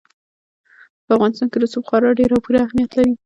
[1.05, 3.13] په افغانستان کې رسوب خورا ډېر او پوره اهمیت لري.